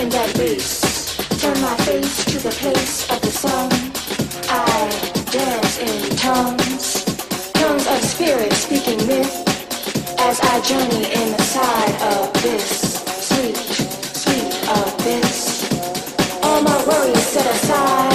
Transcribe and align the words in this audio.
in 0.00 0.08
that 0.10 0.34
bass. 0.36 1.16
Turn 1.40 1.60
my 1.60 1.74
face 1.86 2.24
to 2.26 2.38
the 2.38 2.50
place 2.50 3.10
of 3.10 3.20
the 3.20 3.30
sun. 3.30 3.70
I 4.48 4.90
dance 5.30 5.78
in 5.78 6.16
tongues, 6.16 7.04
tongues 7.54 7.86
of 7.86 8.00
spirit 8.02 8.52
speaking 8.52 9.06
myth. 9.06 9.32
As 10.18 10.40
I 10.40 10.60
journey 10.60 11.04
in 11.12 11.28
the 11.36 11.42
side 11.42 11.94
of 12.14 12.32
this 12.42 13.02
sweet, 13.28 13.56
sweet 14.22 14.52
abyss. 14.78 15.70
All 16.42 16.62
my 16.62 16.78
worries 16.86 17.26
set 17.26 17.46
aside. 17.46 18.11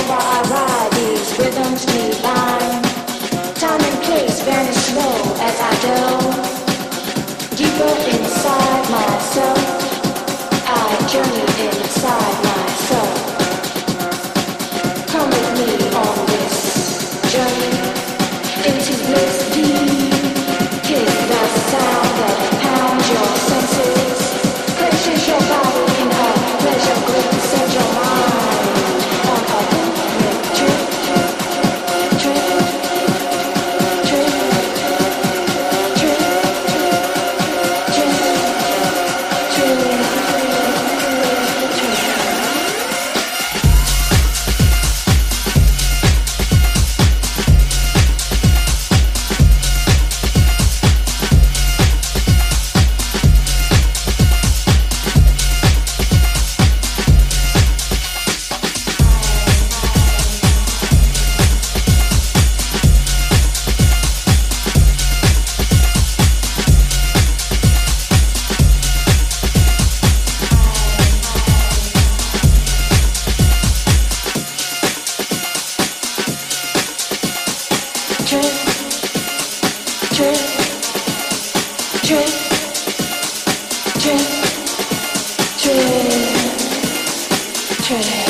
treasure. 87.87 88.26